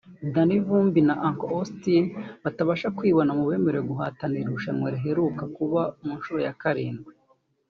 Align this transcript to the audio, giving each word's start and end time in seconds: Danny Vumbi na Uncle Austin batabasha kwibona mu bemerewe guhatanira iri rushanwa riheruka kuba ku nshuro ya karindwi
Danny 0.33 0.57
Vumbi 0.65 0.99
na 1.09 1.15
Uncle 1.27 1.49
Austin 1.57 2.03
batabasha 2.43 2.93
kwibona 2.97 3.31
mu 3.37 3.43
bemerewe 3.49 3.83
guhatanira 3.91 4.39
iri 4.41 4.51
rushanwa 4.55 4.87
riheruka 4.93 5.43
kuba 5.57 5.81
ku 5.97 6.05
nshuro 6.17 6.39
ya 6.45 6.53
karindwi 6.61 7.11